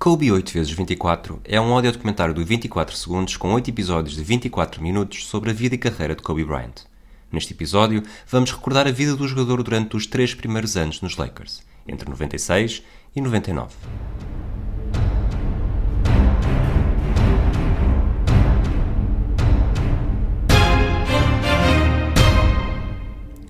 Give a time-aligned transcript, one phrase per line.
[0.00, 4.24] Kobe 8 vezes 24 é um audio documentário de 24 segundos com 8 episódios de
[4.24, 6.86] 24 minutos sobre a vida e carreira de Kobe Bryant.
[7.30, 11.62] Neste episódio, vamos recordar a vida do jogador durante os três primeiros anos nos Lakers,
[11.86, 12.82] entre 96
[13.14, 13.74] e 99.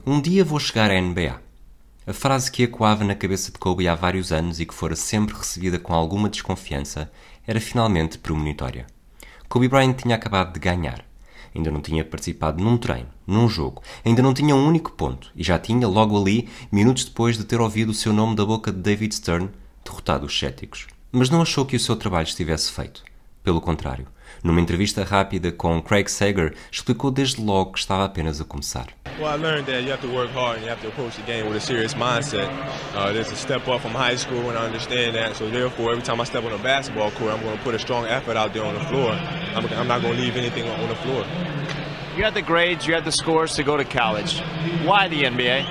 [0.05, 1.50] Um dia vou chegar à NBA.
[2.11, 5.37] A frase que ecoava na cabeça de Kobe há vários anos e que fora sempre
[5.37, 7.09] recebida com alguma desconfiança
[7.47, 8.89] era finalmente premonitória.
[9.49, 11.05] Kobe Bryant tinha acabado de ganhar.
[11.55, 15.45] Ainda não tinha participado num treino, num jogo, ainda não tinha um único ponto e
[15.45, 18.81] já tinha, logo ali, minutos depois de ter ouvido o seu nome da boca de
[18.81, 19.49] David Stern,
[19.85, 20.89] derrotado os céticos.
[21.13, 23.05] Mas não achou que o seu trabalho estivesse feito.
[23.43, 24.07] Pelo contrário,
[24.45, 28.89] numa entrevista rápida com Craig Sager, explicou desde logo que estava apenas a começar.
[29.19, 31.23] Well, I learned that you have to work hard and you have to approach the
[31.23, 32.49] game with a serious mindset.
[32.95, 35.37] Uh, there's a step up from high school, and I understand that.
[35.37, 37.79] So therefore, every time I step on a basketball court, I'm going to put a
[37.79, 39.13] strong effort out there on the floor.
[39.55, 41.25] I'm, I'm not going to leave anything on the floor.
[42.17, 44.41] You had the grades, you had the scores to go to college.
[44.85, 45.65] Why the NBA?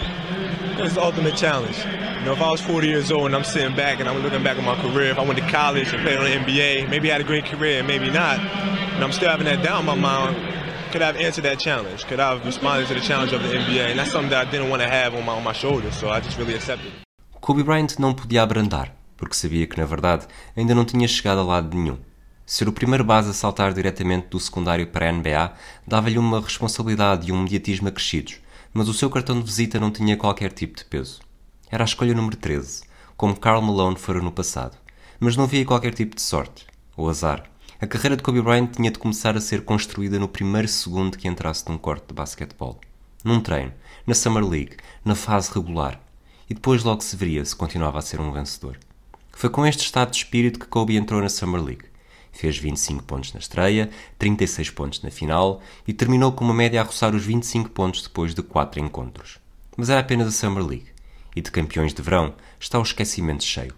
[0.79, 1.77] It's the ultimate challenge.
[2.19, 4.43] You know, if I was 40 years old and I'm sitting back and I'm looking
[4.43, 7.09] back at my career, if I went to college and played on the NBA, maybe
[7.09, 8.39] I had a great career, maybe not.
[8.39, 10.35] And I'm still having that doubt in my mind.
[10.91, 12.05] Could I have answered that challenge?
[12.07, 13.91] Could I have responded to the challenge of the NBA?
[13.91, 16.09] And that's something that I didn't want to have on my, on my shoulders, so
[16.09, 16.91] I just really accepted.
[17.39, 21.43] Kobe Bryant não podia abrandar, porque sabia que, na verdade, ainda não tinha chegado a
[21.43, 21.99] lado nenhum.
[22.45, 25.53] Ser o primeiro base a saltar diretamente do secundário para a NBA
[25.87, 28.41] dava-lhe uma responsabilidade e um mediatismo acrescidos,
[28.73, 31.28] mas o seu cartão de visita não tinha qualquer tipo de peso.
[31.71, 32.81] Era a escolha número 13,
[33.15, 34.75] como Karl Malone fora no passado,
[35.19, 36.65] mas não havia qualquer tipo de sorte,
[36.97, 37.43] ou azar.
[37.79, 41.27] A carreira de Kobe Bryant tinha de começar a ser construída no primeiro segundo que
[41.27, 42.79] entrasse num corte de basquetebol.
[43.23, 43.71] Num treino,
[44.07, 46.01] na Summer League, na fase regular.
[46.49, 48.79] E depois logo se veria se continuava a ser um vencedor.
[49.31, 51.85] Foi com este estado de espírito que Kobe entrou na Summer League.
[52.31, 56.83] Fez 25 pontos na estreia, 36 pontos na final e terminou com uma média a
[56.83, 59.37] roçar os 25 pontos depois de 4 encontros.
[59.77, 60.98] Mas era apenas a Summer League
[61.39, 63.73] e de campeões de verão está o esquecimento cheio.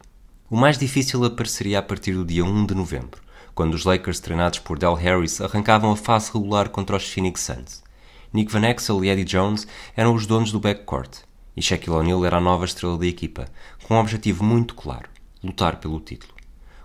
[0.49, 3.21] O mais difícil apareceria a partir do dia 1 de novembro,
[3.53, 7.83] quando os Lakers treinados por Del Harris arrancavam a fase regular contra os Phoenix Suns.
[8.33, 11.19] Nick Van Exel e Eddie Jones eram os donos do backcourt,
[11.55, 13.47] e Shaquille O'Neal era a nova estrela da equipa,
[13.83, 15.07] com um objetivo muito claro,
[15.43, 16.33] lutar pelo título.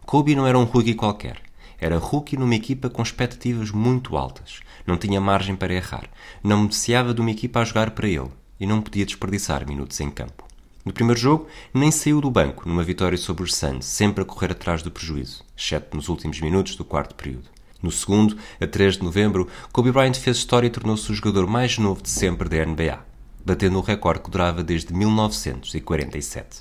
[0.05, 1.41] Kobe não era um rookie qualquer,
[1.79, 6.11] era rookie numa equipa com expectativas muito altas, não tinha margem para errar,
[6.45, 10.11] não beneficiava de uma equipa a jogar para ele, e não podia desperdiçar minutos em
[10.11, 10.46] campo.
[10.87, 14.53] No primeiro jogo, nem saiu do banco numa vitória sobre os Suns, sempre a correr
[14.53, 17.49] atrás do prejuízo, exceto nos últimos minutos do quarto período.
[17.83, 21.77] No segundo, a 3 de novembro, Kobe Bryant fez história e tornou-se o jogador mais
[21.77, 23.05] novo de sempre da NBA,
[23.45, 26.61] batendo o recorde que durava desde 1947.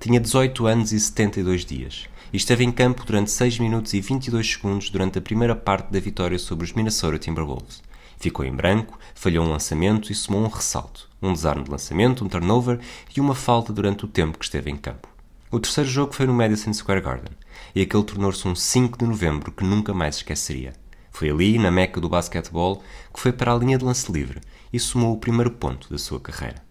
[0.00, 4.52] Tinha 18 anos e 72 dias e esteve em campo durante 6 minutos e 22
[4.52, 7.82] segundos durante a primeira parte da vitória sobre os Minnesota Timberwolves.
[8.18, 12.28] Ficou em branco, falhou um lançamento e somou um ressalto, um desarme de lançamento, um
[12.28, 12.80] turnover
[13.14, 15.08] e uma falta durante o tempo que esteve em campo.
[15.50, 17.32] O terceiro jogo foi no Madison Square Garden,
[17.74, 20.72] e aquele tornou-se um 5 de novembro que nunca mais esqueceria.
[21.12, 22.82] Foi ali, na meca do basquetebol,
[23.12, 24.40] que foi para a linha de lance livre
[24.72, 26.62] e somou o primeiro ponto da sua carreira.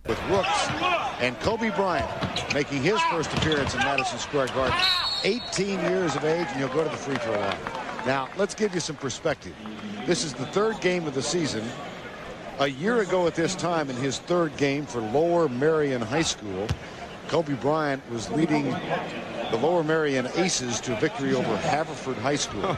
[1.21, 2.05] And Kobe Bryant
[2.53, 4.77] making his first appearance in Madison Square Garden.
[5.23, 7.94] 18 years of age and he'll go to the free throw line.
[8.05, 9.55] Now, let's give you some perspective.
[10.05, 11.63] This is the third game of the season.
[12.59, 16.67] A year ago at this time, in his third game for Lower Marion High School,
[17.27, 22.61] Kobe Bryant was leading the Lower Marion Aces to victory over Haverford High School.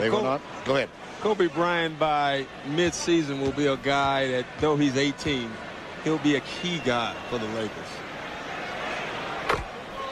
[0.00, 0.40] they went on.
[0.64, 0.88] Go ahead.
[1.20, 5.50] Kobe Bryant by mid-season will be a guy that, though he's 18,
[6.02, 7.70] he'll be a key guy for the Lakers.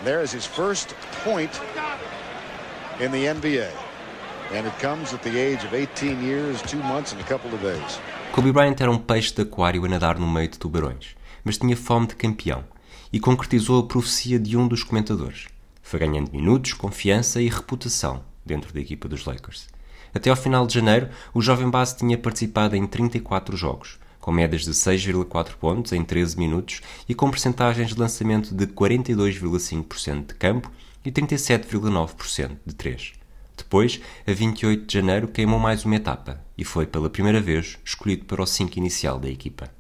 [0.04, 0.94] There is his first
[1.25, 1.60] point
[3.01, 3.71] in the NBA.
[4.53, 7.63] And it comes at the age of 18 years, 2 months and a couple of
[7.63, 8.01] days.
[8.33, 11.77] Kobe Bryant era um peixe de aquário a nadar no meio de tubarões, mas tinha
[11.77, 12.65] fome de campeão
[13.13, 15.47] e concretizou a profecia de um dos comentadores.
[15.83, 19.69] Foi ganhando minutos, confiança e reputação dentro da equipa dos Lakers.
[20.15, 24.62] Até ao final de janeiro, o jovem base tinha participado em 34 jogos, com médias
[24.62, 30.71] de 6,4 pontos em 13 minutos e com percentagens de lançamento de 42,5% de campo
[31.04, 33.12] e 37,9% de 3.
[33.56, 38.25] Depois, a 28 de janeiro, queimou mais uma etapa e foi pela primeira vez escolhido
[38.25, 39.70] para o 5 inicial da equipa.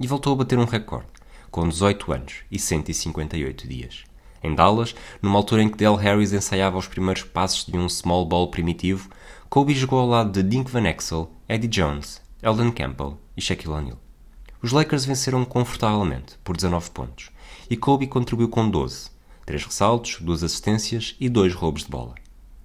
[0.00, 1.08] E voltou a bater um recorde,
[1.50, 4.04] com 18 anos e 158 dias.
[4.42, 8.24] Em Dallas, numa altura em que Del Harris ensaiava os primeiros passos de um small
[8.24, 9.10] ball primitivo,
[9.48, 13.98] Kobe jogou ao lado de Dink Van Exel, Eddie Jones, Eldon Campbell e Shaquille O'Neal.
[14.62, 17.30] Os Lakers venceram confortavelmente, por 19 pontos,
[17.70, 19.10] e Kobe contribuiu com 12,
[19.48, 22.14] Três ressaltos, duas assistências e dois roubos de bola.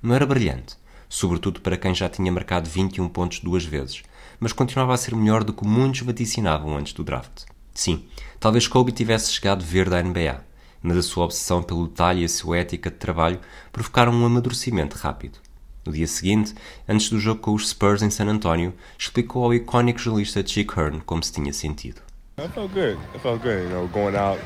[0.01, 0.75] Não era brilhante,
[1.07, 4.03] sobretudo para quem já tinha marcado 21 pontos duas vezes,
[4.37, 7.45] mas continuava a ser melhor do que muitos vaticinavam antes do draft.
[7.73, 8.03] Sim,
[8.37, 10.43] talvez Kobe tivesse chegado verde à NBA,
[10.81, 13.39] mas a sua obsessão pelo detalhe e a sua ética de trabalho
[13.71, 15.39] provocaram um amadurecimento rápido.
[15.85, 16.53] No dia seguinte,
[16.85, 20.99] antes do jogo com os Spurs em San Antonio, explicou ao icónico jornalista Chick Hearn
[21.05, 22.01] como se tinha sentido.
[22.37, 22.97] I felt good.
[23.15, 23.63] I felt good.
[23.63, 24.41] You know, going out,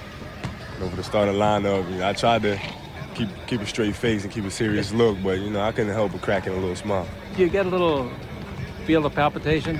[0.78, 1.90] you know, for the starting lineup.
[1.92, 2.60] You know, I tried to
[3.16, 5.94] keep keep a straight face and keep a serious look, but you know, I couldn't
[5.94, 7.08] help but cracking a little smile.
[7.36, 8.10] Do you get a little
[8.86, 9.80] feel the palpitation?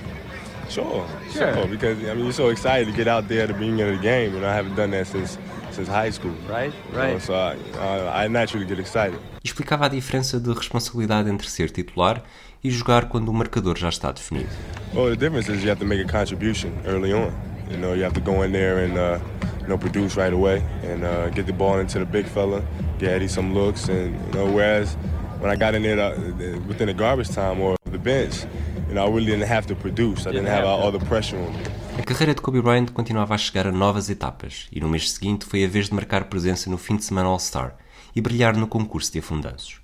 [0.70, 1.68] Sure, sure, sure.
[1.68, 4.02] Because I mean, you're so excited to get out there at the beginning of the
[4.02, 5.38] game, and I haven't done that since
[5.72, 6.36] since high school.
[6.50, 7.08] Right, right.
[7.08, 9.20] You know, so I, I, I naturally get excited.
[9.44, 12.22] Explicava a diferença de responsabilidade entre ser titular
[12.64, 14.50] e jogar quando o marcador já está definido.
[14.94, 17.32] Well, the difference is you have to make a contribution early on.
[17.70, 19.20] You know, you have to go in there and uh,
[19.68, 22.64] you know produce right away and uh, get the ball into the big fella,
[23.00, 24.96] get Eddie some looks, and you know, whereas
[25.40, 26.16] when I got in there uh,
[26.68, 28.46] within the garbage time or the bench,
[28.88, 30.26] you know, I really didn't have to produce.
[30.26, 31.64] I didn't have all the pressure on me.
[32.00, 35.46] A carreira de Kobe Bryant continuava a chegar a novas etapas e no mês seguinte
[35.46, 37.76] foi a vez de marcar presença no fim de semana All-Star
[38.16, 39.82] e brilhar no concurso de afundanços.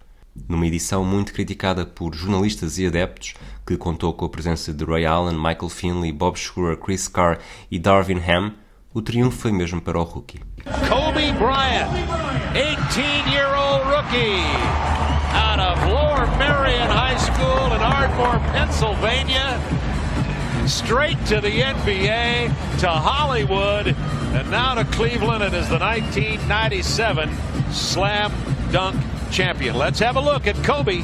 [0.47, 3.33] Numa edição muito criticada por jornalistas e adeptos,
[3.67, 7.39] que contou com a presença de Ray Allen, Michael Finley, Bob Schur, Chris Carr
[7.69, 8.53] e Darvin Ham,
[8.93, 10.39] o triunfo foi mesmo para o rookie.
[10.87, 11.89] Kobe Bryant,
[12.53, 14.43] 18-year-old rookie,
[15.33, 19.59] out of Lower Marion High School in Ardmore, Pennsylvania.
[20.67, 22.47] straight to the NBA,
[22.79, 25.43] to Hollywood, and now to Cleveland.
[25.43, 27.29] and It is the 1997
[27.71, 28.31] Slam
[28.71, 28.95] Dunk
[29.29, 29.75] Champion.
[29.77, 31.03] Let's have a look at Kobe.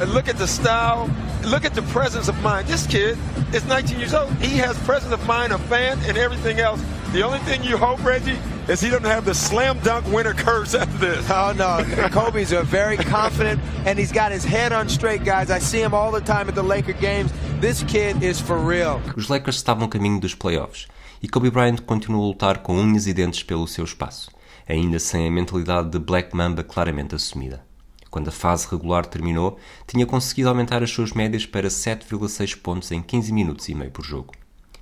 [0.00, 1.08] And look at the style.
[1.44, 2.66] Look at the presence of mind.
[2.66, 3.16] This kid
[3.54, 4.32] is 19 years old.
[4.42, 6.82] He has presence of mind, a fan, and everything else.
[7.16, 10.74] The only thing you hope, Reggie, is he doesn't have the slam dunk winner curse
[10.74, 11.26] after this.
[11.30, 11.82] Oh, no.
[12.10, 15.50] Kobe's a very confident, and he's got his head on straight, guys.
[15.50, 17.32] I see him all the time at the Laker games.
[17.58, 19.00] This kid is for real.
[19.16, 20.88] Os Lakers estavam a caminho dos playoffs
[21.22, 24.30] e Kobe Bryant continuou a lutar com unhas e dentes pelo seu espaço,
[24.68, 27.64] ainda sem a mentalidade de Black Mamba claramente assumida.
[28.10, 33.00] Quando a fase regular terminou, tinha conseguido aumentar as suas médias para 7,6 pontos em
[33.00, 34.34] 15 minutos e meio por jogo.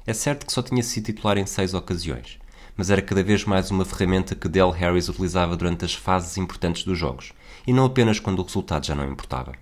[0.06, 2.38] É certo que só tinha sido titular em 6 ocasiões,
[2.76, 6.84] mas era cada vez mais uma ferramenta que Del Harris utilizava durante as fases importantes
[6.84, 7.32] dos jogos,
[7.66, 9.54] e não apenas quando o resultado já não importava.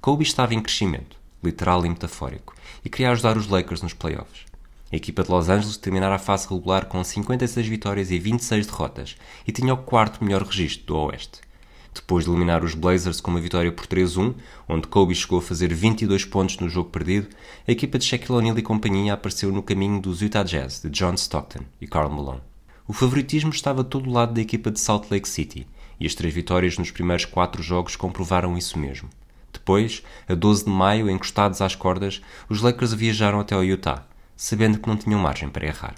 [0.00, 4.46] Kobe estava em crescimento, literal e metafórico, e queria ajudar os Lakers nos playoffs.
[4.90, 9.16] A equipa de Los Angeles terminara a fase regular com 56 vitórias e 26 derrotas
[9.46, 11.40] e tinha o quarto melhor registro do Oeste.
[11.98, 14.32] Depois de eliminar os Blazers com uma vitória por 3-1,
[14.68, 17.26] onde Kobe chegou a fazer 22 pontos no jogo perdido,
[17.66, 21.14] a equipa de Shaquille O'Neal e companhia apareceu no caminho dos Utah Jazz de John
[21.14, 22.40] Stockton e Karl Malone.
[22.86, 25.66] O favoritismo estava todo lado da equipa de Salt Lake City,
[25.98, 29.10] e as três vitórias nos primeiros quatro jogos comprovaram isso mesmo.
[29.52, 34.06] Depois, a 12 de maio, encostados às cordas, os Lakers viajaram até ao Utah,
[34.36, 35.96] sabendo que não tinham margem para errar.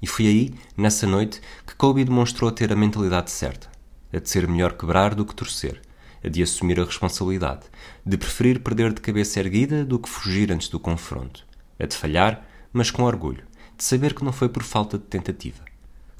[0.00, 3.68] E foi aí, nessa noite, que Kobe demonstrou ter a mentalidade certa,
[4.12, 5.80] a de ser melhor quebrar do que torcer,
[6.24, 7.62] a de assumir a responsabilidade,
[8.04, 11.44] de preferir perder de cabeça erguida do que fugir antes do confronto,
[11.78, 13.44] a de falhar, mas com orgulho,
[13.76, 15.64] de saber que não foi por falta de tentativa.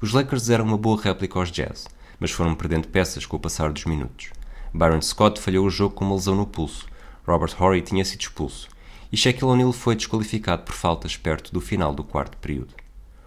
[0.01, 1.85] Os Lakers eram uma boa réplica aos Jazz,
[2.19, 4.29] mas foram perdendo peças com o passar dos minutos.
[4.73, 6.85] Byron Scott falhou o jogo com uma lesão no pulso.
[7.27, 8.69] Robert Horry tinha sido expulso.
[9.11, 12.75] E Shaquille O'Neal foi desqualificado por faltas perto do final do quarto período.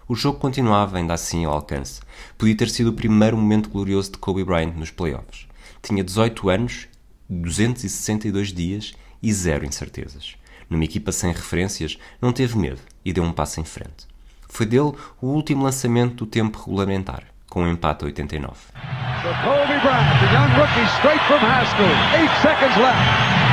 [0.09, 2.01] O jogo continuava ainda assim ao alcance.
[2.37, 5.47] Podia ter sido o primeiro momento glorioso de Kobe Bryant nos playoffs.
[5.81, 6.89] Tinha 18 anos,
[7.29, 10.37] 262 dias e zero incertezas.
[10.69, 14.07] Numa equipa sem referências, não teve medo e deu um passo em frente.
[14.49, 18.55] Foi dele o último lançamento do tempo regulamentar com um empate a 89.
[18.55, 20.09] So Kobe Bryant,
[20.57, 20.87] rookie.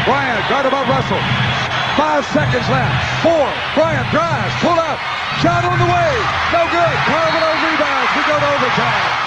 [0.06, 0.42] Bryant,
[0.88, 1.69] Russell.
[1.96, 3.22] Five seconds left.
[3.22, 3.48] Four.
[3.76, 5.00] Bryant drives, pull up.
[5.42, 6.14] Shot on the way.
[6.54, 6.98] No good.
[7.08, 8.12] Carmelo rebounds.
[8.16, 9.20] We go to overtime.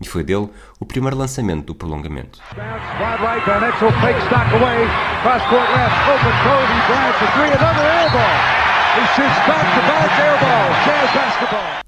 [0.00, 0.48] E foi dele
[0.78, 2.40] o primeiro lançamento do prolongamento.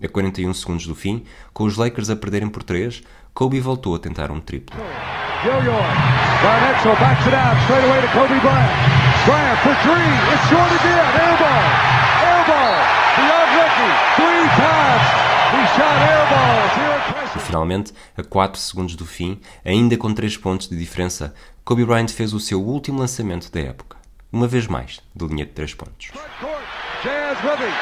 [0.04, 1.24] A 41 segundos do fim,
[1.54, 3.02] com os Lakers a perderem por 3,
[3.32, 4.76] Kobe voltou a tentar um triplo.
[6.42, 8.74] Barnetzel backs it out straight away to Kobe Bryant.
[9.24, 10.10] Bryant for three.
[10.34, 11.06] It's short again.
[11.22, 11.64] Air ball.
[12.26, 12.74] Air ball.
[13.14, 13.88] The.
[14.18, 15.06] Three times.
[15.54, 17.36] He shot air balls.
[17.36, 21.34] E finalmente, a 4 segundos do fim, ainda com 3 pontos de diferença,
[21.64, 23.96] Kobe Bryant fez o seu último lançamento da época.
[24.32, 26.10] Uma vez mais, de linha de 3 pontos.
[27.02, 27.72] Jazz with him.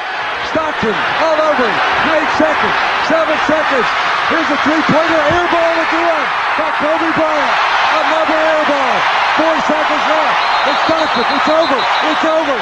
[0.49, 1.69] Stockton all over.
[2.13, 2.75] Eight seconds,
[3.07, 3.87] seven seconds.
[4.29, 6.23] Here's a three-pointer, air ball again
[6.57, 7.80] by Kobe Bryant.
[7.91, 8.97] Another air ball.
[9.37, 10.39] Four seconds left.
[10.69, 11.25] It's Stockton.
[11.35, 11.79] It's over.
[12.09, 12.59] It's over.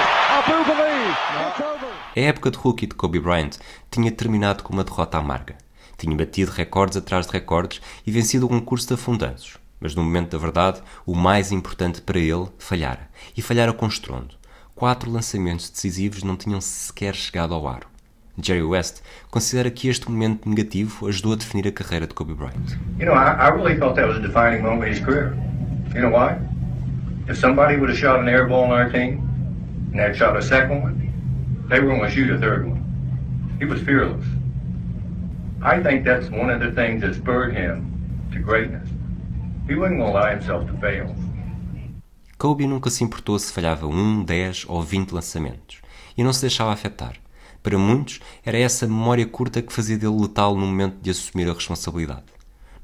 [0.65, 1.15] Believe.
[1.47, 1.91] It's over.
[2.15, 3.57] A época de rookie de Kobe Bryant
[3.91, 5.55] tinha terminado com uma derrota amarga.
[5.97, 9.57] Tinha batido recordes atrás de recordes e vencido um concurso de afundanços.
[9.79, 13.09] Mas no momento da verdade, o mais importante para ele falhara.
[13.37, 14.35] E falhara com estrondo.
[14.75, 17.87] Quatro lançamentos decisivos não tinham sequer chegado ao aro.
[18.41, 22.77] Jerry West considera que este momento negativo ajudou a definir a carreira de Kobe Bryant.
[22.97, 25.35] You know, I, I really thought that was a defining moment in his career.
[25.93, 26.39] You know why?
[27.27, 29.21] If somebody would have shot an air ball on our team
[29.91, 32.83] and had shot a second one, they were going to shoot a third one.
[33.59, 34.25] He was fearless.
[35.61, 37.91] I think that's one of the things that spurred him
[38.31, 38.87] to greatness.
[39.67, 41.13] He wasn't going to allow himself to fail.
[42.37, 45.81] Kobe nunca se importou se falhava um, 10 ou 20 lançamentos
[46.17, 47.13] e não se deixava afetar.
[47.61, 51.53] Para muitos, era essa memória curta que fazia dele letal no momento de assumir a
[51.53, 52.23] responsabilidade.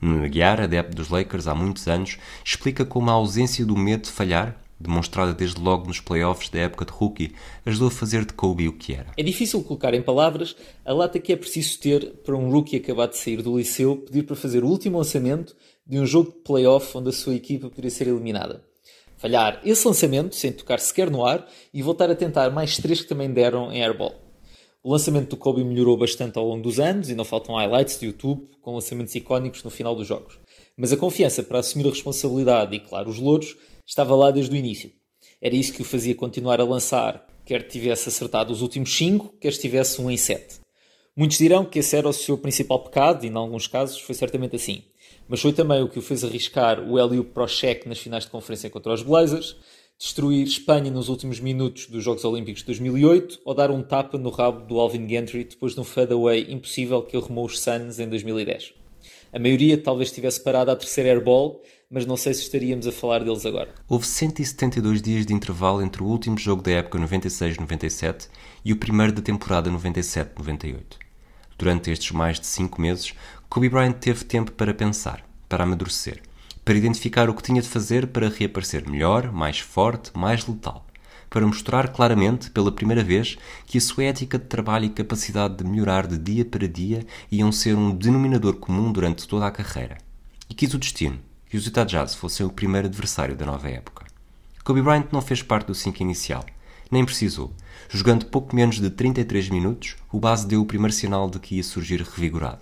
[0.02, 4.12] Nuno Aguiar, adepto dos Lakers há muitos anos, explica como a ausência do medo de
[4.12, 7.34] falhar, demonstrada desde logo nos playoffs da época de rookie,
[7.66, 9.08] ajudou a fazer de Kobe o que era.
[9.18, 13.12] É difícil colocar em palavras a lata que é preciso ter para um rookie acabado
[13.12, 15.56] de sair do liceu pedir para fazer o último lançamento
[15.88, 18.62] de um jogo de playoff onde a sua equipa poderia ser eliminada.
[19.18, 23.08] Falhar esse lançamento sem tocar sequer no ar e voltar a tentar mais três que
[23.08, 24.25] também deram em airball.
[24.86, 28.06] O lançamento do Kobe melhorou bastante ao longo dos anos e não faltam highlights de
[28.06, 30.38] YouTube com lançamentos icónicos no final dos jogos.
[30.78, 34.56] Mas a confiança para assumir a responsabilidade e, claro, os louros estava lá desde o
[34.56, 34.92] início.
[35.42, 39.48] Era isso que o fazia continuar a lançar, quer tivesse acertado os últimos 5, quer
[39.48, 40.60] estivesse 1 um em 7.
[41.18, 44.56] Muitos dirão que esse era o seu principal pecado e, em alguns casos, foi certamente
[44.56, 44.84] assim.
[45.28, 48.30] Mas foi também o que o fez arriscar o Hélio Pro cheque nas finais de
[48.30, 49.58] conferência contra os Blazers,
[49.98, 54.30] destruir Espanha nos últimos minutos dos Jogos Olímpicos de 2008 ou dar um tapa no
[54.30, 58.10] rabo do Alvin Gentry depois de um fadeaway impossível que ele remou os Suns em
[58.10, 58.74] 2010.
[59.32, 63.24] A maioria talvez tivesse parado à terceira airball, mas não sei se estaríamos a falar
[63.24, 63.74] deles agora.
[63.88, 68.28] Houve 172 dias de intervalo entre o último jogo da época 96-97
[68.64, 70.76] e o primeiro da temporada 97-98.
[71.58, 73.14] Durante estes mais de 5 meses,
[73.48, 76.22] Kobe Bryant teve tempo para pensar, para amadurecer
[76.66, 80.84] para identificar o que tinha de fazer para reaparecer melhor, mais forte, mais letal,
[81.30, 85.64] para mostrar claramente, pela primeira vez, que a sua ética de trabalho e capacidade de
[85.64, 90.00] melhorar de dia para dia iam ser um denominador comum durante toda a carreira.
[90.50, 94.04] E quis o destino que os Utah Jazz fossem o primeiro adversário da nova época.
[94.64, 96.44] Kobe Bryant não fez parte do 5 inicial,
[96.90, 97.54] nem precisou.
[97.90, 101.64] Jogando pouco menos de 33 minutos, o base deu o primeiro sinal de que ia
[101.64, 102.62] surgir revigorado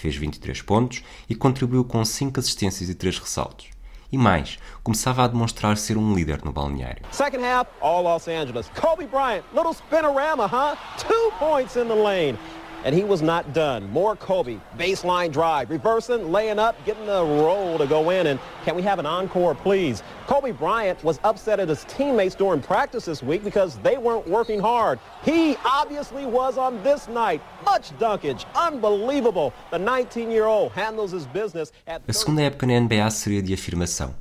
[0.00, 3.68] fez 23 pontos e contribuiu com 5 assistências e 3 ressaltos.
[4.12, 7.02] E mais, começava a demonstrar ser um líder no balneário.
[7.12, 8.68] Second half, all Los Angeles.
[8.80, 10.76] Kobe Bryant, little spinorama, huh?
[10.98, 12.36] Two points in the lane.
[12.84, 13.90] And he was not done.
[13.90, 18.26] More Kobe, baseline drive, reversing, laying up, getting the roll to go in.
[18.26, 20.02] And can we have an encore, please?
[20.26, 24.60] Kobe Bryant was upset at his teammates during practice this week because they weren't working
[24.60, 24.98] hard.
[25.22, 27.42] He obviously was on this night.
[27.64, 29.52] Much dunkage, unbelievable.
[29.70, 34.14] The 19-year-old handles his business at A segunda época na NBA seria de afirmação.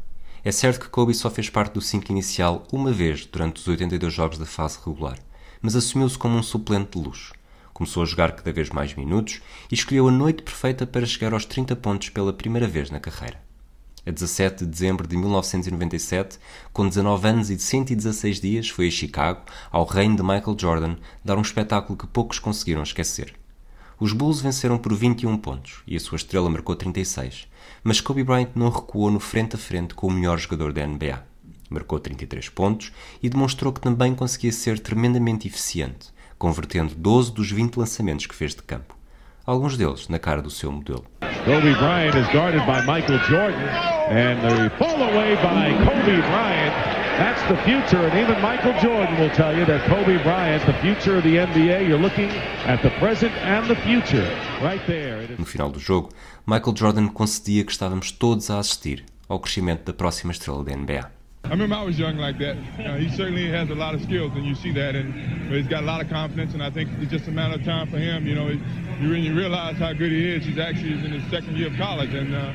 [0.43, 4.13] É certo que Kobe só fez parte do 5 inicial uma vez durante os 82
[4.13, 5.17] jogos da fase regular,
[5.61, 7.33] mas assumiu-se como um suplente de luxo.
[7.79, 9.39] Começou a jogar cada vez mais minutos
[9.71, 13.41] e escolheu a noite perfeita para chegar aos 30 pontos pela primeira vez na carreira.
[14.05, 16.39] A 17 de dezembro de 1997,
[16.73, 21.37] com 19 anos e 116 dias, foi a Chicago, ao reino de Michael Jordan, dar
[21.37, 23.33] um espetáculo que poucos conseguiram esquecer.
[23.97, 27.47] Os Bulls venceram por 21 pontos e a sua estrela marcou 36,
[27.81, 31.25] mas Kobe Bryant não recuou no frente a frente com o melhor jogador da NBA.
[31.69, 32.91] Marcou 33 pontos
[33.23, 38.55] e demonstrou que também conseguia ser tremendamente eficiente, convertendo 12 dos 20 lançamentos que fez
[38.55, 38.95] de campo,
[39.45, 41.05] alguns deles na cara do seu modelo.
[41.43, 43.67] Kobe Bryant is guarded by Michael Jordan
[44.09, 46.73] and the fall away by Kobe Bryant.
[47.17, 51.17] That's the future and even Michael Jordan will tell you that Kobe Bryant, the future
[51.17, 52.29] of the NBA, you're looking
[52.65, 54.27] at the present and the future
[54.61, 55.27] right there.
[55.37, 56.09] No final do jogo,
[56.45, 61.18] Michael Jordan concedia que estávamos todos a assistir ao crescimento da próxima estrela da NBA.
[61.49, 62.57] I remember I was young like that.
[62.77, 65.11] Uh, he certainly has a lot of skills, and you see that, and
[65.51, 66.53] he's got a lot of confidence.
[66.53, 68.27] And I think it's just a matter of time for him.
[68.27, 68.49] You know,
[69.01, 72.13] you you realize how good he is, he's actually in his second year of college,
[72.13, 72.53] and uh,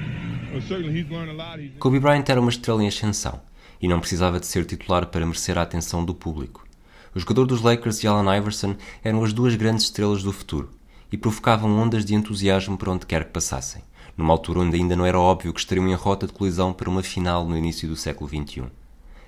[0.52, 1.58] well, certainly he's learned a lot.
[1.58, 1.72] He's...
[1.80, 3.40] Kobe Bryant era uma estrela em ascensão
[3.82, 6.64] e não precisava de ser titular para merecer a atenção do público.
[7.12, 10.70] O jogador dos Lakers e Allen Iverson eram as duas grandes estrelas do futuro
[11.10, 13.82] e provocavam ondas de entusiasmo por onde quer que passassem,
[14.16, 17.02] numa altura onde ainda não era óbvio que estariam em rota de colisão para uma
[17.02, 18.83] final no início do século XXI.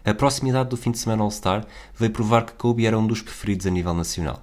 [0.07, 3.67] A proximidade do fim de semana All-Star veio provar que Kobe era um dos preferidos
[3.67, 4.41] a nível nacional.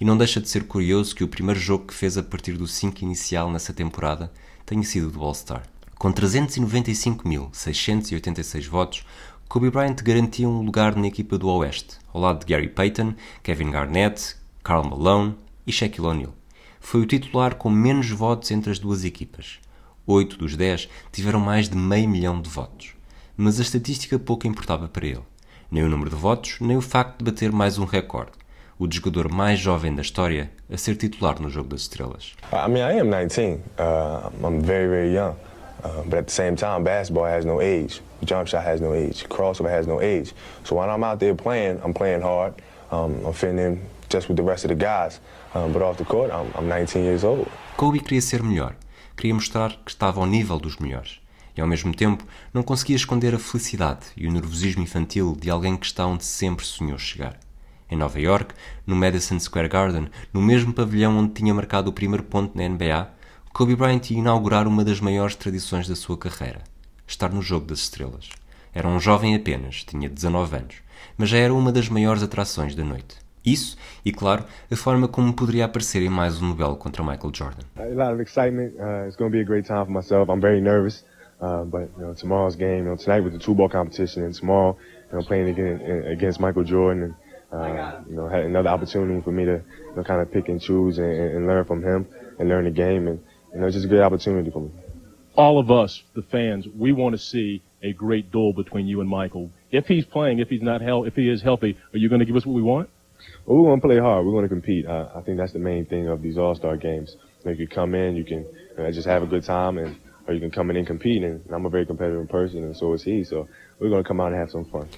[0.00, 2.66] E não deixa de ser curioso que o primeiro jogo que fez a partir do
[2.66, 4.32] 5 inicial nessa temporada
[4.66, 5.62] tenha sido do All-Star.
[5.96, 9.06] Com 395.686 votos,
[9.48, 13.70] Kobe Bryant garantia um lugar na equipa do Oeste, ao lado de Gary Payton, Kevin
[13.70, 16.34] Garnett, Karl Malone e Shaquille O'Neal.
[16.80, 19.60] Foi o titular com menos votos entre as duas equipas.
[20.08, 22.94] Oito dos dez tiveram mais de meio milhão de votos.
[23.36, 25.22] Mas a estatística pouco importava para ele.
[25.70, 28.30] Nem o número de votos, nem o facto de bater mais um recorde.
[28.78, 32.34] O jogador mais jovem da história a ser titular no Jogo das Estrelas.
[32.52, 33.60] I mean, I am 19.
[33.78, 35.34] Uh, I'm very, very young.
[35.82, 38.00] Uh, but at the same time, basketball has no age.
[38.24, 39.24] Jump shot has no age.
[39.28, 40.32] Crossover has no age.
[40.64, 42.54] So when I'm out there playing, I'm playing hard.
[42.90, 45.20] Um, I'm fitting in just with the rest of the guys.
[45.54, 47.48] Um, but off the court, I'm, I'm 19 years old.
[47.76, 48.76] Kobe queria ser melhor.
[49.16, 51.20] Queria mostrar que estava ao nível dos melhores.
[51.56, 55.76] E ao mesmo tempo, não conseguia esconder a felicidade e o nervosismo infantil de alguém
[55.76, 57.38] que está onde sempre sonhou chegar.
[57.88, 58.54] Em Nova York,
[58.86, 63.08] no Madison Square Garden, no mesmo pavilhão onde tinha marcado o primeiro ponto na NBA,
[63.52, 66.62] Kobe Bryant ia inaugurar uma das maiores tradições da sua carreira:
[67.06, 68.30] estar no Jogo das Estrelas.
[68.72, 70.74] Era um jovem apenas, tinha 19 anos,
[71.16, 73.24] mas já era uma das maiores atrações da noite.
[73.44, 77.62] Isso e, claro, a forma como poderia aparecer em mais um duelo contra Michael Jordan.
[77.76, 78.72] A lot of excitement.
[78.76, 80.28] Uh, it's going to be a great time for myself.
[80.30, 81.04] I'm very nervous,
[81.44, 82.78] uh, but you know, tomorrow's game.
[82.78, 84.78] You know, tonight was the two-ball competition, and tomorrow,
[85.10, 87.14] you know, playing against, against Michael Jordan,
[87.52, 90.48] and uh, you know, had another opportunity for me to, you know, kind of pick
[90.48, 92.06] and choose and, and learn from him
[92.38, 93.20] and learn the game, and
[93.52, 94.70] you know, it's just a great opportunity for me.
[95.36, 99.10] All of us, the fans, we want to see a great duel between you and
[99.10, 99.50] Michael.
[99.70, 102.24] If he's playing, if he's not hel- if he is healthy, are you going to
[102.24, 102.88] give us what we want?
[103.44, 104.24] Well, we want to play hard.
[104.24, 104.86] We want to compete.
[104.86, 107.16] Uh, I think that's the main thing of these All-Star games.
[107.44, 109.76] You, know, you can come in, you can you know, just have a good time,
[109.78, 109.96] and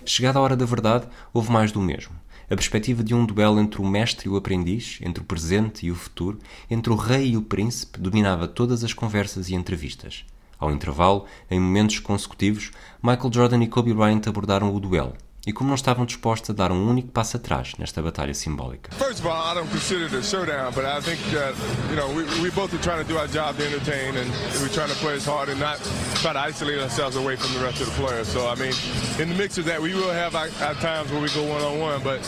[0.04, 2.14] Chegada a hora da verdade, houve mais do mesmo.
[2.48, 5.90] A perspectiva de um duelo entre o mestre e o aprendiz, entre o presente e
[5.90, 6.38] o futuro,
[6.70, 10.24] entre o rei e o príncipe, dominava todas as conversas e entrevistas.
[10.58, 12.70] Ao intervalo, em momentos consecutivos,
[13.02, 15.14] Michael Jordan e Kobe Bryant abordaram o duelo,
[15.46, 18.90] e como não estavam dispostos a dar um único passo atrás nesta batalha simbólica.
[18.96, 21.54] First of all, I don't consider it a showdown, but I think that
[21.88, 24.28] you know we, we both are trying to do our job to entertain, and
[24.60, 25.78] we're trying to play as hard and not
[26.16, 28.26] try to isolate ourselves away from the rest of the players.
[28.26, 28.74] So I mean,
[29.20, 31.62] in the mix of that, we will have our, our times where we go one
[31.62, 32.18] on one, but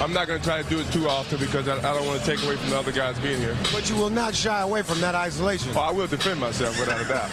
[0.00, 2.20] I'm not going to try to do it too often because I, I don't want
[2.22, 3.56] to take away from the other guys being here.
[3.70, 5.72] But you will not shy away from that isolation.
[5.76, 7.30] Oh, I will defend myself without a doubt.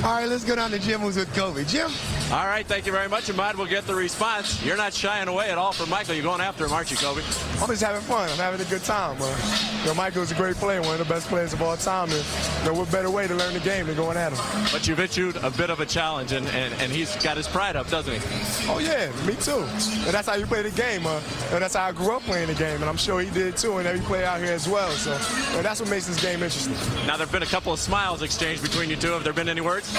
[0.04, 1.64] all right, let's go down to Jim, who's with Kobe.
[1.64, 1.90] Jim.
[2.32, 3.56] All right, thank you very much, Ahmad.
[3.56, 4.60] We'll get the response.
[4.64, 6.14] You're not shying away at all from Michael.
[6.14, 7.22] You're going after him, aren't you, Kobe?
[7.60, 8.28] I'm just having fun.
[8.30, 9.16] I'm having a good time.
[9.20, 12.10] Uh, you know, Michael's a great player, one of the best players of all time.
[12.10, 12.24] And
[12.58, 14.66] you know, what better way to learn the game than going at him?
[14.72, 17.76] But you've issued a bit of a challenge, and, and, and he's got his pride
[17.76, 18.20] up, doesn't he?
[18.68, 19.62] Oh, yeah, me too.
[20.04, 21.06] And that's how you play the game.
[21.06, 21.20] Uh,
[21.52, 22.80] and that's how I grew up playing the game.
[22.80, 24.90] And I'm sure he did too, and every player out here as well.
[24.90, 26.74] So know, that's what makes this game interesting.
[27.06, 29.12] Now, there have been a couple of smiles exchanged between you two.
[29.12, 29.94] Have there been any words?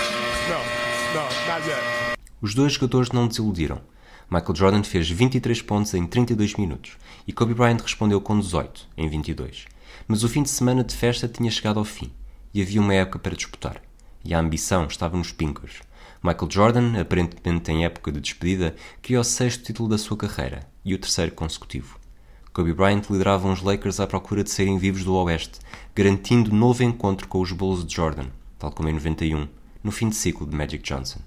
[0.50, 0.62] No,
[1.14, 2.17] no, not yet.
[2.40, 3.82] Os dois jogadores não desiludiram.
[4.30, 6.96] Michael Jordan fez 23 pontos em 32 minutos
[7.26, 9.66] e Kobe Bryant respondeu com 18 em 22.
[10.08, 12.12] Mas o fim de semana de festa tinha chegado ao fim
[12.54, 13.82] e havia uma época para disputar.
[14.24, 15.82] E a ambição estava nos pinkers.
[16.22, 20.94] Michael Jordan, aparentemente em época de despedida, queria o sexto título da sua carreira e
[20.94, 22.00] o terceiro consecutivo.
[22.54, 25.60] Kobe Bryant liderava os Lakers à procura de serem vivos do Oeste,
[25.96, 28.28] garantindo novo encontro com os Bulls de Jordan,
[28.60, 29.48] tal como em 91,
[29.84, 31.20] no fim de ciclo de Magic Johnson.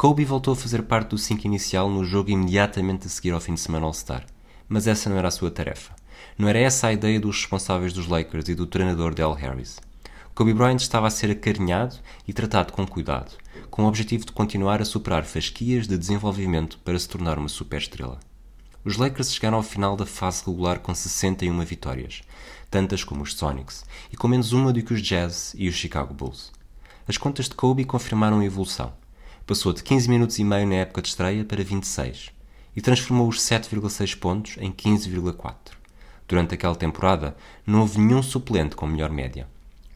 [0.00, 3.52] Kobe voltou a fazer parte do 5 inicial no jogo imediatamente a seguir ao fim
[3.52, 4.24] de semana All-Star,
[4.66, 5.94] mas essa não era a sua tarefa.
[6.38, 9.78] Não era essa a ideia dos responsáveis dos Lakers e do treinador Del Harris.
[10.34, 13.32] Kobe Bryant estava a ser acarinhado e tratado com cuidado,
[13.70, 18.18] com o objetivo de continuar a superar fasquias de desenvolvimento para se tornar uma superestrela.
[18.82, 22.22] Os Lakers chegaram ao final da fase regular com 61 vitórias,
[22.70, 26.14] tantas como os Sonics, e com menos uma do que os Jazz e os Chicago
[26.14, 26.50] Bulls.
[27.06, 28.98] As contas de Kobe confirmaram a evolução.
[29.46, 32.30] Passou de 15 minutos e meio na época de estreia para 26
[32.76, 35.54] e transformou os 7,6 pontos em 15,4.
[36.28, 39.48] Durante aquela temporada, não houve nenhum suplente com melhor média.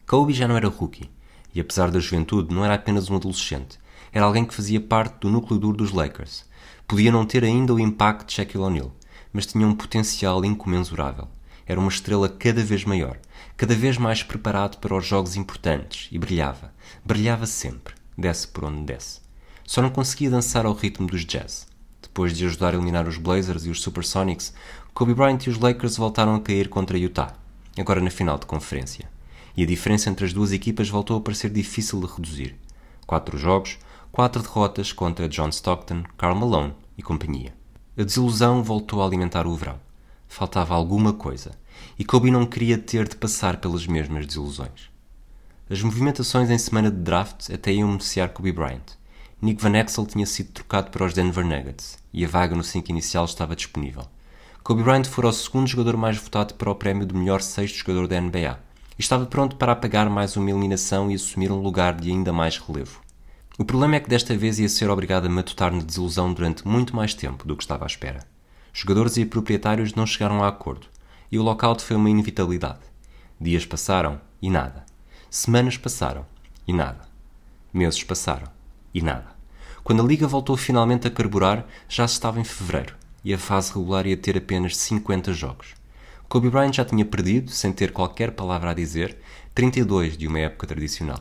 [0.05, 1.09] Kobe já não era rookie
[1.53, 3.79] e, apesar da juventude, não era apenas um adolescente.
[4.11, 6.45] Era alguém que fazia parte do núcleo duro dos Lakers.
[6.85, 8.93] Podia não ter ainda o impacto de Shaquille O'Neal,
[9.31, 11.27] mas tinha um potencial incomensurável.
[11.65, 13.17] Era uma estrela cada vez maior,
[13.57, 16.73] cada vez mais preparado para os jogos importantes e brilhava.
[17.03, 19.24] Brilhava sempre, desce por onde desce.
[19.65, 21.67] Só não conseguia dançar ao ritmo dos Jazz.
[22.01, 24.53] Depois de ajudar a eliminar os Blazers e os Supersonics,
[24.93, 27.33] Kobe Bryant e os Lakers voltaram a cair contra Utah,
[27.77, 29.09] agora na final de conferência.
[29.57, 32.55] E a diferença entre as duas equipas voltou a parecer difícil de reduzir.
[33.07, 33.77] Quatro jogos,
[34.11, 37.53] quatro derrotas contra John Stockton, Karl Malone e companhia.
[37.97, 39.79] A desilusão voltou a alimentar o verão.
[40.27, 41.51] faltava alguma coisa,
[41.97, 44.89] e Kobe não queria ter de passar pelas mesmas desilusões.
[45.69, 48.97] As movimentações em semana de draft até iam beneficiar Kobe Bryant.
[49.45, 52.89] Nick Van Exel tinha sido trocado para os Denver Nuggets e a vaga no 5
[52.89, 54.03] inicial estava disponível.
[54.63, 58.07] Kobe Bryant fora o segundo jogador mais votado para o prémio do melhor sexto jogador
[58.07, 58.57] da NBA
[58.97, 62.57] e estava pronto para apagar mais uma eliminação e assumir um lugar de ainda mais
[62.57, 62.99] relevo.
[63.55, 66.95] O problema é que desta vez ia ser obrigado a matutar na desilusão durante muito
[66.95, 68.25] mais tempo do que estava à espera.
[68.73, 70.87] Jogadores e proprietários não chegaram a acordo
[71.31, 72.79] e o lockout foi uma inevitabilidade.
[73.39, 74.87] Dias passaram e nada.
[75.29, 76.25] Semanas passaram
[76.67, 77.01] e nada.
[77.71, 78.47] Meses passaram
[78.91, 79.34] e nada.
[79.85, 83.71] Quando a liga voltou finalmente a carburar, já se estava em fevereiro e a fase
[83.71, 85.75] regular ia ter apenas 50 jogos.
[86.27, 89.15] Kobe Bryant já tinha perdido, sem ter qualquer palavra a dizer,
[89.53, 91.19] 32 de uma época tradicional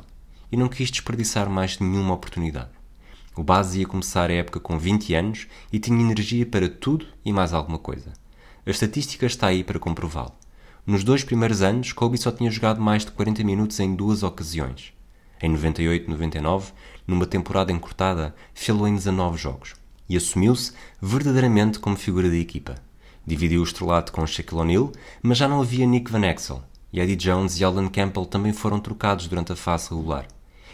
[0.50, 2.70] e não quis desperdiçar mais nenhuma oportunidade.
[3.36, 7.34] O base ia começar a época com 20 anos e tinha energia para tudo e
[7.34, 8.14] mais alguma coisa.
[8.64, 10.32] A estatística está aí para comprová-lo.
[10.86, 14.94] Nos dois primeiros anos, Kobe só tinha jogado mais de 40 minutos em duas ocasiões.
[15.42, 16.72] Em 98-99,
[17.06, 19.74] numa temporada encurtada, fê-lo em 19 jogos
[20.08, 22.76] e assumiu-se verdadeiramente como figura da equipa.
[23.26, 26.62] Dividiu o estrelado com Shaquille O'Neal, mas já não havia Nick Van Exel,
[26.92, 30.26] e Eddie Jones e Alan Campbell também foram trocados durante a fase regular.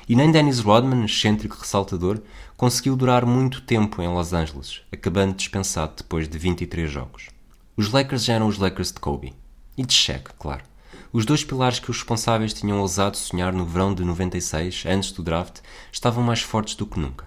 [0.08, 2.20] E nem Dennis Rodman, excêntrico ressaltador,
[2.56, 7.28] conseguiu durar muito tempo em Los Angeles, acabando dispensado depois de 23 jogos.
[7.76, 9.32] Os Lakers já eram os Lakers de Kobe.
[9.78, 10.69] E de Shaq, claro.
[11.12, 15.24] Os dois pilares que os responsáveis tinham ousado sonhar no verão de 96, antes do
[15.24, 15.58] draft,
[15.90, 17.26] estavam mais fortes do que nunca.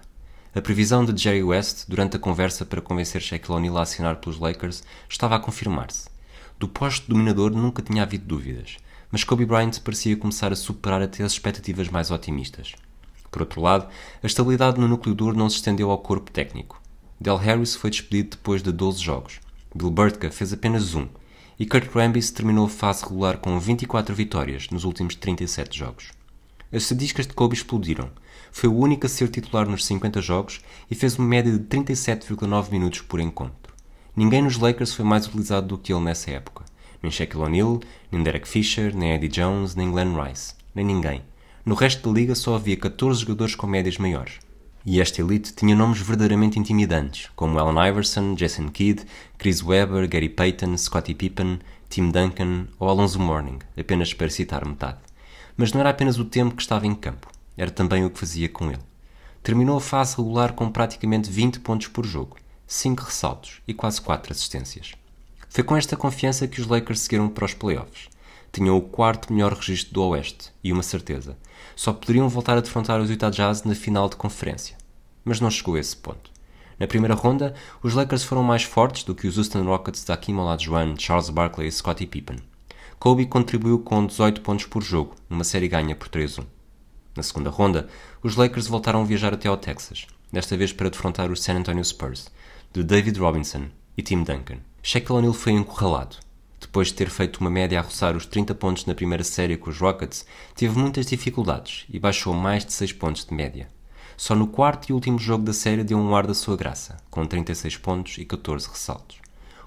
[0.54, 4.38] A previsão de Jerry West, durante a conversa para convencer Shaquille O'Neal a assinar pelos
[4.38, 6.08] Lakers, estava a confirmar-se.
[6.58, 8.78] Do posto dominador nunca tinha havido dúvidas,
[9.12, 12.72] mas Kobe Bryant parecia começar a superar até as expectativas mais otimistas.
[13.30, 13.86] Por outro lado,
[14.22, 16.80] a estabilidade no núcleo duro não se estendeu ao corpo técnico.
[17.20, 19.40] Del Harris foi despedido depois de 12 jogos.
[19.74, 21.06] Bill Burtka fez apenas um,
[21.58, 26.10] e Kurt Rambis terminou a fase regular com 24 vitórias nos últimos 37 jogos.
[26.72, 28.10] As estadísticas de Kobe explodiram.
[28.50, 32.70] Foi o único a ser titular nos 50 jogos e fez uma média de 37,9
[32.70, 33.72] minutos por encontro.
[34.16, 36.64] Ninguém nos Lakers foi mais utilizado do que ele nessa época.
[37.02, 40.54] Nem Shaquille O'Neal, nem Derek Fisher, nem Eddie Jones, nem Glenn Rice.
[40.74, 41.22] Nem ninguém.
[41.64, 44.38] No resto da liga só havia 14 jogadores com médias maiores.
[44.86, 49.06] E esta elite tinha nomes verdadeiramente intimidantes, como Allen Iverson, Jason Kidd,
[49.38, 54.98] Chris Webber, Gary Payton, Scottie Pippen, Tim Duncan ou Alonso Mourning, apenas para citar metade.
[55.56, 58.48] Mas não era apenas o tempo que estava em campo, era também o que fazia
[58.48, 58.82] com ele.
[59.42, 64.32] Terminou a fase regular com praticamente 20 pontos por jogo, 5 ressaltos e quase 4
[64.32, 64.92] assistências.
[65.48, 68.08] Foi com esta confiança que os Lakers seguiram para os playoffs.
[68.54, 71.36] Tinham o quarto melhor registro do Oeste, e uma certeza.
[71.74, 74.76] Só poderiam voltar a defrontar os Utah Jazz na final de conferência.
[75.24, 76.30] Mas não chegou a esse ponto.
[76.78, 80.36] Na primeira ronda, os Lakers foram mais fortes do que os Houston Rockets de Hakim
[80.36, 82.36] Olajuwon, Charles Barkley e Scottie Pippen.
[82.96, 86.44] Kobe contribuiu com 18 pontos por jogo, numa série ganha por 3-1.
[87.16, 87.88] Na segunda ronda,
[88.22, 91.84] os Lakers voltaram a viajar até ao Texas, desta vez para defrontar os San Antonio
[91.84, 92.28] Spurs,
[92.72, 94.58] de David Robinson e Tim Duncan.
[94.80, 96.23] Shaquille O'Neal foi encurralado.
[96.74, 99.70] Depois de ter feito uma média a roçar os 30 pontos na primeira série com
[99.70, 103.68] os Rockets, teve muitas dificuldades e baixou mais de 6 pontos de média.
[104.16, 107.24] Só no quarto e último jogo da série deu um ar da sua graça, com
[107.24, 109.18] 36 pontos e 14 ressaltos.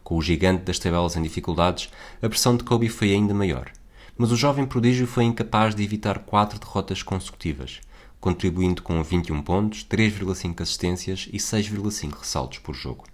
[0.04, 1.90] Com o gigante das tabelas em dificuldades,
[2.22, 3.72] a pressão de Kobe foi ainda maior.
[4.18, 7.80] Mas o jovem prodígio foi incapaz de evitar quatro derrotas consecutivas,
[8.20, 13.06] contribuindo com 21 pontos, 3,5 assistências e 6,5 ressaltos por jogo.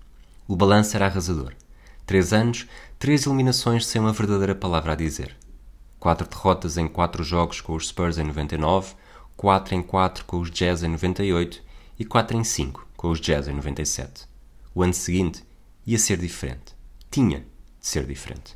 [0.48, 1.54] O balanço era arrasador.
[2.06, 2.68] Três anos,
[3.04, 5.36] três eliminações sem uma verdadeira palavra a dizer.
[6.00, 8.94] Quatro derrotas em quatro jogos com os Spurs em 99,
[9.36, 11.62] 4 em 4 com os Jazz em 98
[12.00, 14.26] e 4 em 5 com os Jazz em 97.
[14.74, 15.44] O ano seguinte
[15.86, 16.74] ia ser diferente
[17.12, 17.46] tinha de
[17.82, 18.56] ser diferente.